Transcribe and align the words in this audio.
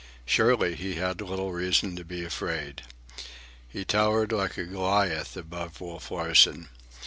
Surely 0.25 0.73
he 0.73 0.95
had 0.95 1.21
little 1.21 1.51
reason 1.53 1.95
to 1.95 2.03
be 2.03 2.23
afraid. 2.25 2.81
He 3.69 3.85
towered 3.85 4.31
like 4.31 4.57
a 4.57 4.63
Goliath 4.65 5.37
above 5.37 5.79
Wolf 5.79 6.09
Larsen. 6.09 6.69